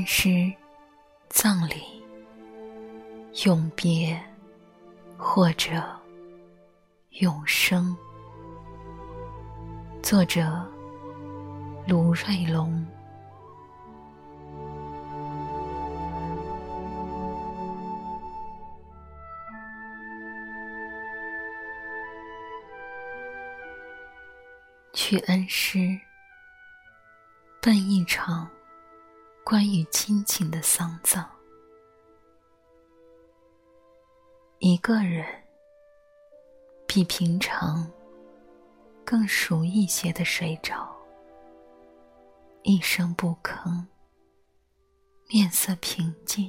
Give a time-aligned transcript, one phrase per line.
[0.00, 0.50] 恩师、
[1.28, 2.02] 葬礼、
[3.44, 4.18] 永别，
[5.18, 5.74] 或者
[7.18, 7.94] 永生。
[10.02, 10.66] 作者：
[11.86, 12.82] 卢瑞龙。
[24.94, 25.78] 去恩师，
[27.60, 28.48] 办一场
[29.50, 31.28] 关于亲情的丧葬。
[34.60, 35.26] 一个人
[36.86, 37.90] 比平常
[39.04, 40.88] 更熟一些的睡着，
[42.62, 43.84] 一声不吭，
[45.26, 46.48] 面色平静。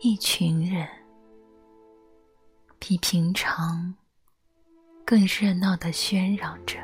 [0.00, 0.86] 一群人
[2.78, 3.94] 比平常。
[5.06, 6.78] 更热闹的喧嚷着，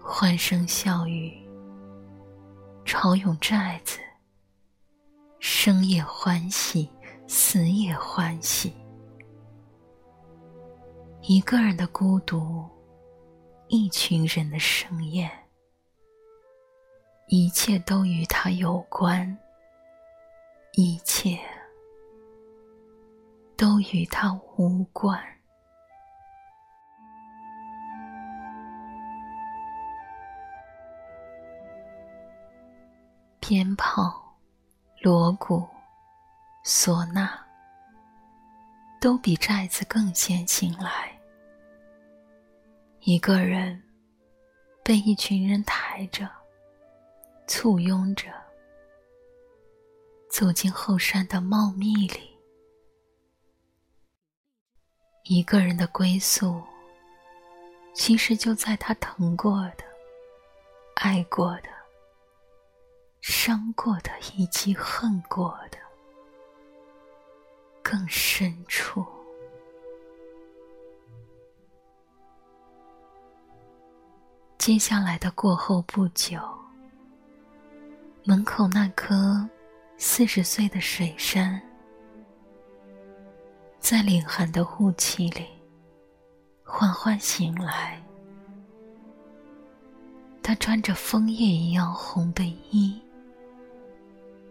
[0.00, 1.43] 欢声笑语，
[2.84, 3.98] 潮涌寨子，
[5.40, 6.88] 生也欢喜，
[7.26, 8.72] 死也欢喜。
[11.22, 12.68] 一个人的孤独，
[13.68, 15.30] 一群人的盛宴，
[17.28, 19.36] 一切都与他有关，
[20.74, 21.38] 一切
[23.56, 25.33] 都与他无关。
[33.46, 34.38] 鞭炮、
[35.02, 35.68] 锣鼓、
[36.64, 37.40] 唢呐，
[39.02, 41.12] 都比寨子更先醒来。
[43.00, 43.82] 一个人
[44.82, 46.26] 被一群人抬着、
[47.46, 48.32] 簇拥着，
[50.30, 52.34] 走进后山的茂密里。
[55.24, 56.62] 一个人的归宿，
[57.92, 59.84] 其实就在他疼过的、
[60.94, 61.73] 爱过的。
[63.26, 65.78] 伤过的，以及恨过的，
[67.82, 69.02] 更深处。
[74.58, 76.38] 接下来的过后不久，
[78.24, 79.48] 门口那棵
[79.96, 81.58] 四十岁的水杉，
[83.80, 85.46] 在凛寒的雾气里
[86.62, 87.98] 缓缓醒来。
[90.42, 93.00] 他穿着枫叶一样红的衣。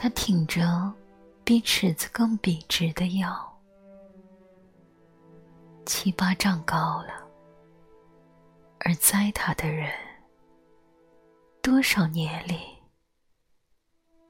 [0.00, 0.62] 他挺着
[1.42, 3.58] 比尺子更笔直的腰，
[5.84, 7.26] 七八丈高了。
[8.78, 9.90] 而栽他的人，
[11.60, 12.60] 多少年里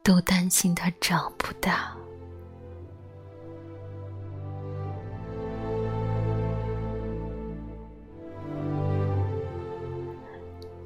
[0.02, 1.94] 都担心他长不大。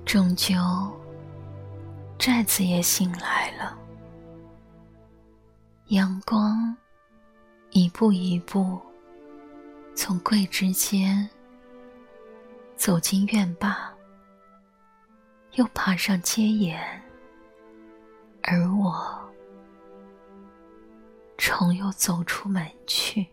[0.04, 0.56] 终究，
[2.19, 3.78] 寨子也醒来了。
[5.92, 6.75] 阳光
[7.69, 8.80] 一步一步
[9.94, 11.28] 从桂枝间
[12.75, 13.92] 走进院坝，
[15.53, 16.80] 又爬上阶檐，
[18.42, 19.30] 而我
[21.36, 23.26] 重又走出门去。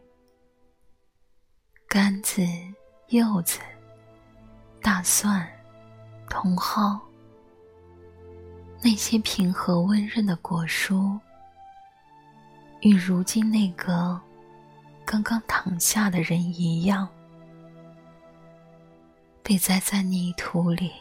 [1.88, 2.42] 柑子、
[3.08, 3.62] 柚子、
[4.82, 5.50] 大蒜、
[6.28, 7.00] 茼蒿，
[8.84, 11.18] 那些平和温润的果蔬。
[12.82, 14.20] 与如今那个
[15.06, 17.08] 刚刚躺下的人一样，
[19.44, 20.94] 被栽在泥土里，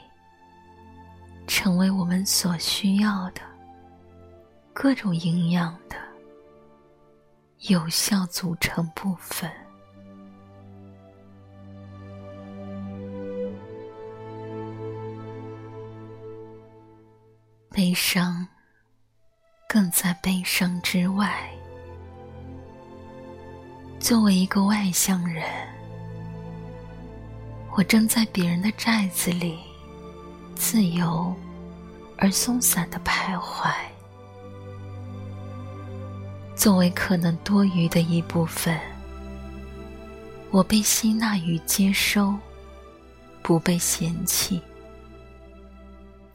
[1.47, 3.41] 成为我们所需要的
[4.73, 5.97] 各种营养的
[7.69, 9.49] 有效组成部分。
[17.71, 18.49] 悲伤，
[19.69, 21.55] 更在悲伤之外。
[24.01, 25.45] 作为一个外乡人，
[27.77, 29.59] 我正在别人的寨子里
[30.55, 31.35] 自由
[32.17, 33.71] 而松散的徘徊。
[36.55, 38.79] 作为可能多余的一部分，
[40.51, 42.35] 我被吸纳与接收，
[43.43, 44.61] 不被嫌弃。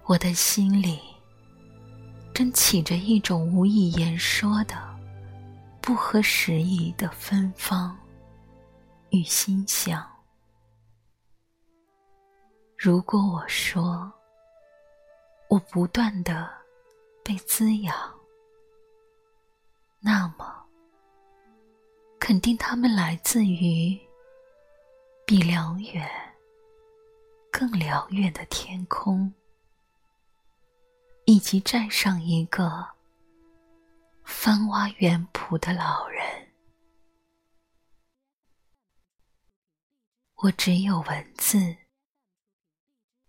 [0.06, 1.00] 我的心里
[2.34, 4.93] 正起着一种无以言说的。
[5.86, 7.94] 不合时宜的芬芳
[9.10, 10.02] 与馨香。
[12.78, 14.10] 如果我说，
[15.50, 16.50] 我不断的
[17.22, 17.94] 被滋养，
[20.00, 20.56] 那么，
[22.18, 24.00] 肯定它们来自于
[25.26, 26.10] 比辽远、
[27.52, 29.34] 更辽远的天空。
[31.26, 32.86] 以及站上一个
[34.24, 36.24] 翻挖园圃的老人。
[40.36, 41.78] 我只有文字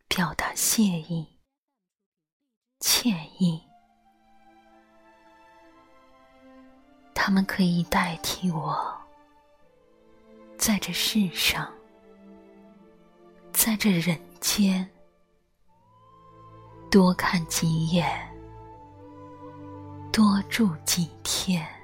[0.08, 1.38] 表达谢意、
[2.80, 3.62] 歉意，
[7.14, 9.00] 他们可以代替我，
[10.58, 11.72] 在这世上，
[13.52, 14.90] 在这人间。
[16.90, 18.33] 多看几眼，
[20.14, 21.83] 多住几天。